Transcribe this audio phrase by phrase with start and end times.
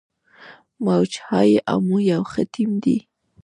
[0.85, 2.97] موج های امو یو ښه ټیم دی.